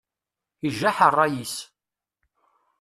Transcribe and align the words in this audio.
Ijaḥ 0.67 0.97
ṛṛay-is. 1.11 1.55